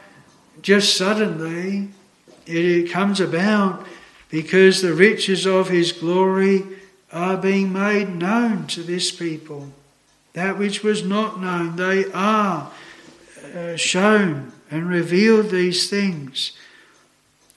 [0.62, 1.90] just suddenly,
[2.46, 3.86] it comes about
[4.30, 6.64] because the riches of his glory
[7.16, 9.72] are being made known to this people.
[10.34, 12.72] That which was not known, they are
[13.56, 16.52] uh, shown and revealed these things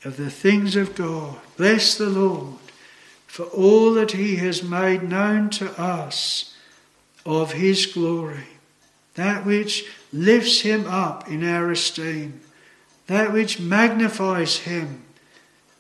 [0.04, 1.38] of the things of God.
[1.56, 2.58] Bless the Lord
[3.26, 6.54] for all that he has made known to us
[7.26, 8.46] of his glory,
[9.14, 12.40] that which lifts him up in our esteem,
[13.08, 15.02] that which magnifies him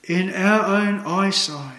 [0.04, 1.77] in our own eyesight.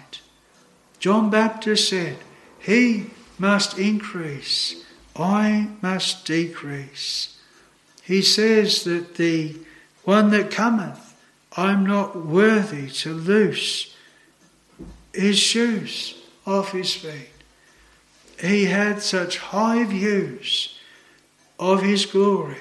[0.99, 2.17] John Baptist said,
[2.59, 4.83] He must increase,
[5.15, 7.37] I must decrease.
[8.03, 9.55] He says that the
[10.03, 11.15] one that cometh,
[11.55, 13.95] I'm not worthy to loose
[15.13, 17.29] his shoes off his feet.
[18.39, 20.77] He had such high views
[21.59, 22.57] of his glory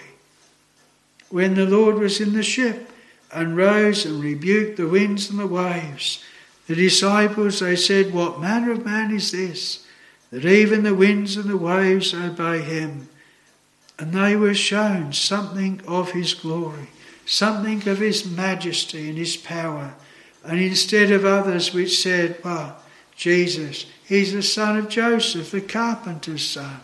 [1.30, 2.90] when the Lord was in the ship
[3.32, 6.22] and rose and rebuked the winds and the waves.
[6.68, 9.86] The disciples, they said, What manner of man is this,
[10.30, 13.08] that even the winds and the waves obey him?
[13.98, 16.88] And they were shown something of his glory,
[17.24, 19.94] something of his majesty and his power.
[20.44, 22.76] And instead of others which said, Well,
[23.16, 26.80] Jesus, he's the son of Joseph, the carpenter's son.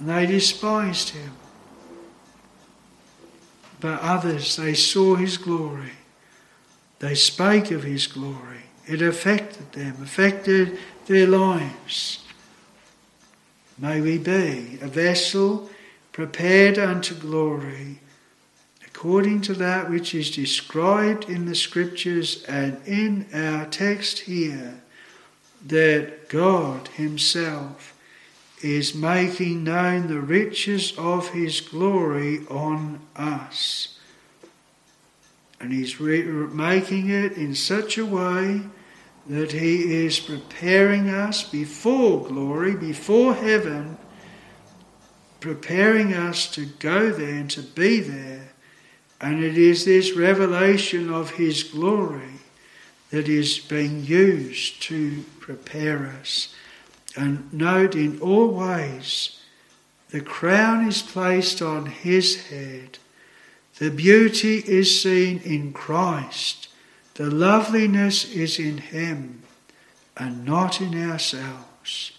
[0.00, 1.34] And they despised him.
[3.78, 5.92] But others, they saw his glory.
[6.98, 8.64] They spake of his glory.
[8.86, 12.24] It affected them, affected their lives.
[13.78, 15.70] May we be a vessel
[16.12, 18.00] prepared unto glory,
[18.86, 24.80] according to that which is described in the Scriptures and in our text here,
[25.66, 27.94] that God Himself
[28.64, 33.93] is making known the riches of his glory on us.
[35.64, 38.60] And he's re- making it in such a way
[39.26, 43.96] that he is preparing us before glory, before heaven,
[45.40, 48.50] preparing us to go there and to be there.
[49.22, 52.40] And it is this revelation of his glory
[53.08, 56.54] that is being used to prepare us.
[57.16, 59.40] And note in all ways,
[60.10, 62.98] the crown is placed on his head.
[63.84, 66.68] The beauty is seen in Christ.
[67.16, 69.42] The loveliness is in him
[70.16, 72.12] and not in ourselves.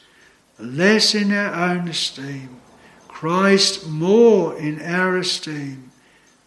[0.59, 2.61] Less in our own esteem,
[3.07, 5.89] Christ more in our esteem,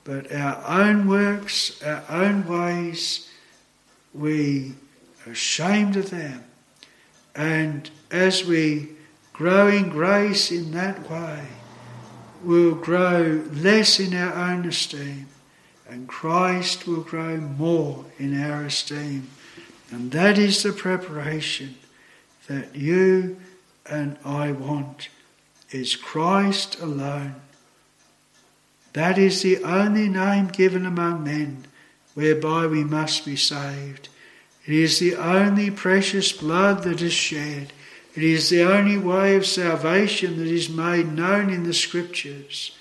[0.05, 3.29] but our own works, our own ways,
[4.15, 4.77] we
[5.27, 6.45] are ashamed of them
[7.35, 8.91] and as we
[9.33, 11.45] grow in grace in that way,
[12.43, 15.27] we'll grow less in our own esteem,
[15.89, 19.29] and Christ will grow more in our esteem.
[19.91, 21.77] And that is the preparation
[22.47, 23.39] that you
[23.87, 25.09] and I want
[25.71, 27.37] is Christ alone.
[28.93, 31.65] That is the only name given among men
[32.15, 34.09] whereby we must be saved.
[34.67, 37.73] It is the only precious blood that is shed.
[38.19, 42.77] It is the only way of salvation that is made known in the Scriptures.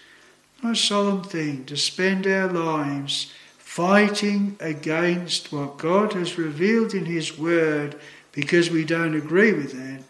[0.64, 7.38] A solemn thing to spend our lives fighting against what God has revealed in His
[7.38, 8.00] Word
[8.32, 10.04] because we don't agree with it,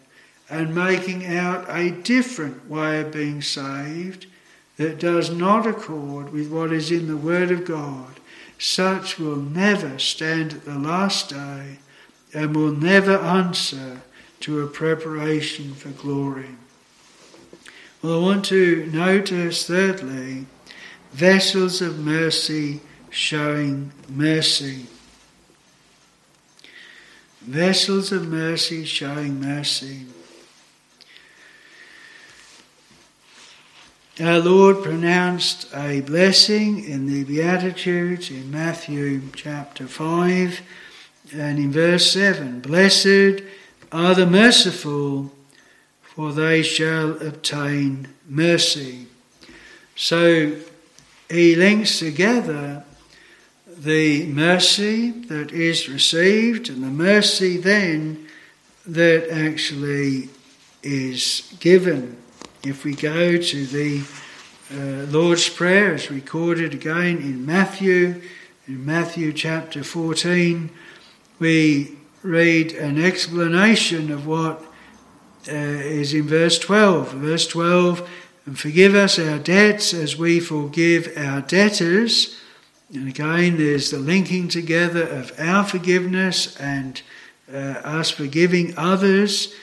[0.48, 4.24] and making out a different way of being saved
[4.78, 8.18] that does not accord with what is in the Word of God
[8.58, 11.80] such will never stand at the last day
[12.32, 14.00] and will never answer
[14.40, 16.56] to a preparation for glory.
[18.02, 20.46] Well, I want to notice, thirdly,
[21.12, 22.80] vessels of mercy
[23.10, 24.86] showing mercy.
[27.48, 30.04] vessels of mercy showing mercy.
[34.20, 40.60] Our Lord pronounced a blessing in the Beatitudes in Matthew chapter 5
[41.32, 43.42] and in verse 7 Blessed
[43.92, 45.32] are the merciful,
[46.02, 49.06] for they shall obtain mercy.
[49.96, 50.56] So
[51.30, 52.84] he links together
[53.66, 58.26] the mercy that is received and the mercy then
[58.86, 60.28] that actually
[60.82, 62.16] is given.
[62.64, 64.02] If we go to the
[64.70, 68.20] uh, Lord's Prayer, as recorded again in Matthew,
[68.66, 70.70] in Matthew chapter 14,
[71.38, 71.96] we
[72.28, 74.62] read an explanation of what
[75.48, 77.12] uh, is in verse 12.
[77.12, 78.08] Verse 12,
[78.46, 82.38] and forgive us our debts as we forgive our debtors.
[82.92, 87.02] And again, there's the linking together of our forgiveness and
[87.52, 89.54] uh, us forgiving others.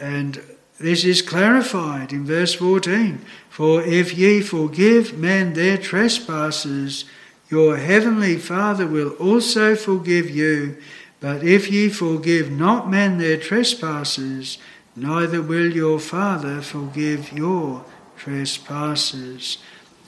[0.00, 0.42] And
[0.78, 3.24] this is clarified in verse 14.
[3.50, 7.04] For if ye forgive men their trespasses,
[7.50, 10.78] your heavenly Father will also forgive you.
[11.22, 14.58] But if ye forgive not men their trespasses,
[14.96, 17.84] neither will your Father forgive your
[18.16, 19.58] trespasses.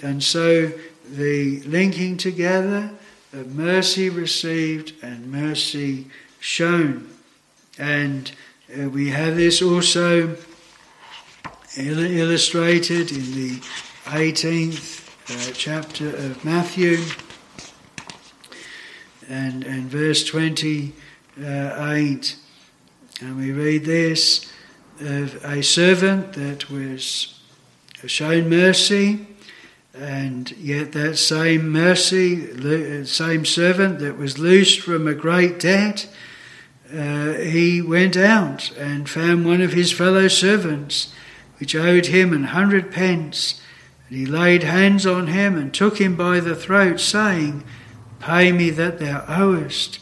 [0.03, 0.73] And so
[1.09, 2.91] the linking together
[3.33, 6.09] of mercy received and mercy
[6.41, 7.09] shown.
[7.79, 8.33] And
[8.77, 10.37] uh, we have this also
[11.77, 13.61] illustrated in the
[14.07, 16.99] 18th uh, chapter of Matthew
[19.29, 20.25] and, and verse
[21.35, 22.37] 28.
[23.21, 24.51] And we read this
[25.01, 27.41] of a servant that was
[28.07, 29.27] shown mercy,
[29.95, 36.09] and yet that same mercy, the same servant that was loosed from a great debt,
[36.93, 41.13] uh, he went out and found one of his fellow servants
[41.59, 43.61] which owed him an hundred pence.
[44.09, 47.65] And he laid hands on him and took him by the throat, saying,
[48.21, 49.99] Pay me that thou owest.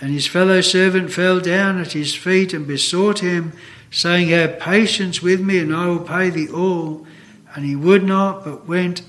[0.00, 3.52] And his fellow servant fell down at his feet and besought him,
[3.90, 7.06] saying, Have patience with me, and I will pay thee all.
[7.54, 9.02] And he would not, but went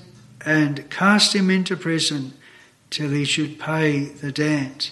[0.44, 2.32] and cast him into prison
[2.90, 4.90] till he should pay the debt.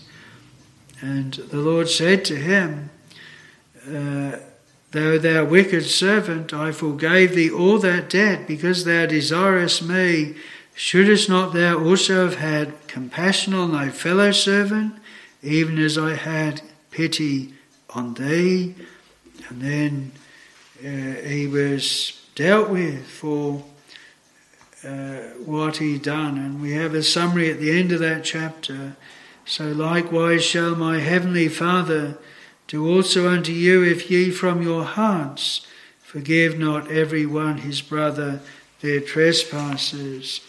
[1.00, 2.90] And the Lord said to him,
[3.86, 4.38] uh,
[4.92, 10.36] Thou, thou wicked servant, I forgave thee all that debt because thou desirest me.
[10.74, 14.94] Shouldest not thou also have had compassion on thy fellow servant,
[15.46, 17.54] even as I had pity
[17.90, 18.74] on thee?
[19.48, 20.12] And then
[20.80, 23.64] uh, he was dealt with for
[24.84, 26.36] uh, what he done.
[26.36, 28.96] And we have a summary at the end of that chapter.
[29.44, 32.18] So likewise shall my heavenly Father
[32.66, 35.66] do also unto you if ye from your hearts
[36.02, 38.40] forgive not every one his brother
[38.80, 40.40] their trespasses.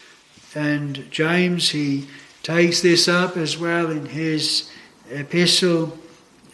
[0.54, 2.08] And James, he
[2.42, 4.70] takes this up as well in his
[5.10, 5.98] epistle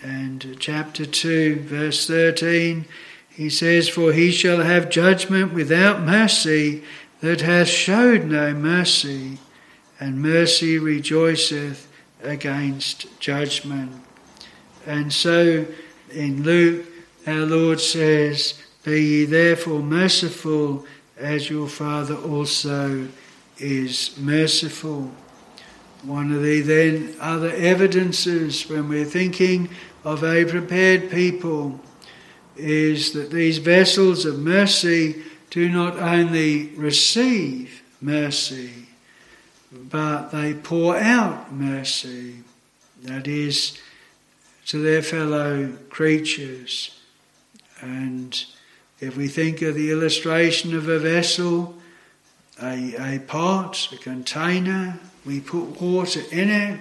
[0.02, 2.84] and chapter 2, verse 13.
[3.30, 6.84] He says, For he shall have judgment without mercy
[7.20, 9.38] that hath showed no mercy,
[9.98, 11.88] and mercy rejoiceth
[12.22, 13.92] against judgment.
[14.86, 15.66] And so
[16.12, 16.86] in Luke,
[17.26, 20.84] our Lord says, Be ye therefore merciful
[21.16, 23.08] as your Father also
[23.58, 25.10] is merciful.
[26.04, 29.70] One of the then other evidences when we're thinking
[30.04, 31.80] of a prepared people
[32.56, 38.88] is that these vessels of mercy do not only receive mercy,
[39.72, 42.36] but they pour out mercy.
[43.02, 43.78] That is,
[44.66, 47.00] to their fellow creatures.
[47.80, 48.44] And
[49.00, 51.76] if we think of the illustration of a vessel,
[52.62, 56.80] a, a pot, a container, we put water in it.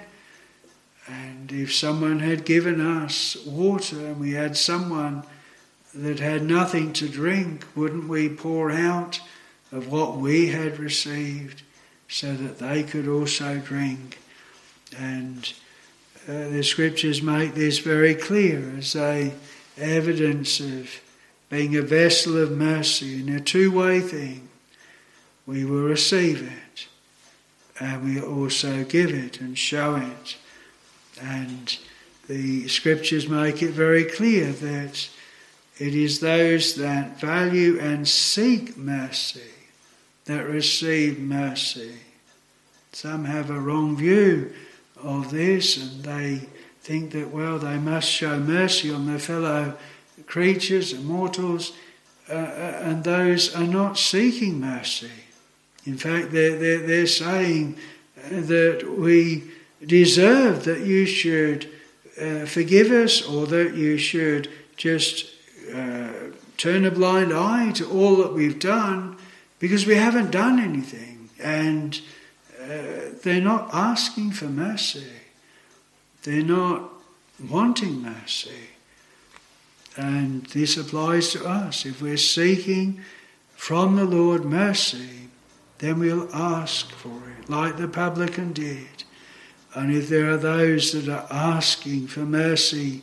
[1.07, 5.23] And if someone had given us water and we had someone
[5.93, 9.19] that had nothing to drink, wouldn't we pour out
[9.71, 11.61] of what we had received
[12.07, 14.19] so that they could also drink?
[14.97, 15.51] And
[16.27, 19.33] uh, the scriptures make this very clear as a
[19.77, 21.01] evidence of
[21.49, 24.47] being a vessel of mercy in a two-way thing.
[25.45, 26.62] We will receive it
[27.79, 30.37] and we also give it and show it.
[31.21, 31.77] And
[32.27, 35.09] the scriptures make it very clear that
[35.79, 39.41] it is those that value and seek mercy
[40.25, 41.93] that receive mercy.
[42.91, 44.53] Some have a wrong view
[45.01, 46.47] of this and they
[46.81, 49.73] think that, well, they must show mercy on their fellow
[50.25, 51.73] creatures and mortals,
[52.29, 55.09] uh, uh, and those are not seeking mercy.
[55.85, 57.77] In fact, they're, they're, they're saying
[58.29, 59.43] that we
[59.85, 61.69] deserve that you should
[62.19, 65.25] uh, forgive us or that you should just
[65.73, 66.09] uh,
[66.57, 69.17] turn a blind eye to all that we've done
[69.59, 71.29] because we haven't done anything.
[71.41, 71.99] And
[72.61, 75.07] uh, they're not asking for mercy,
[76.23, 76.89] they're not
[77.49, 78.69] wanting mercy.
[79.95, 81.85] And this applies to us.
[81.85, 83.01] If we're seeking
[83.55, 85.22] from the Lord mercy,
[85.83, 89.03] then we'll ask for it, like the publican did.
[89.75, 93.01] And if there are those that are asking for mercy,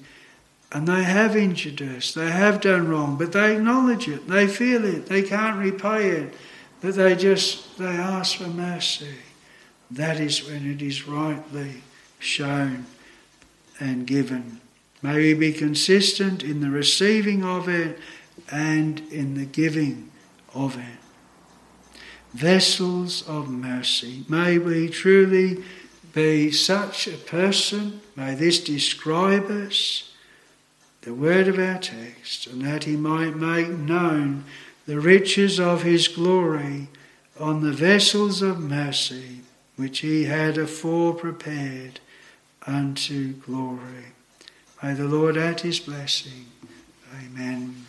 [0.73, 4.87] and they have injured us, they have done wrong, but they acknowledge it, they feel
[4.87, 6.33] it, they can't repay it,
[6.81, 9.17] but they just they ask for mercy.
[9.91, 11.83] That is when it is rightly
[12.19, 12.87] shown
[13.79, 14.61] and given.
[15.03, 17.99] May we be consistent in the receiving of it
[18.51, 20.11] and in the giving
[20.55, 21.00] of it.
[22.33, 24.25] Vessels of mercy.
[24.29, 25.65] May we truly
[26.13, 28.01] be such a person.
[28.17, 30.13] May this describe us,
[31.03, 34.45] the word of our text, and that he might make known
[34.87, 36.89] the riches of his glory
[37.39, 39.41] on the vessels of mercy
[39.77, 42.01] which he had afore prepared
[42.67, 44.13] unto glory.
[44.83, 46.47] May the Lord add his blessing.
[47.15, 47.77] Amen.